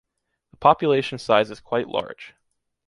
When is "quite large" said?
1.59-2.33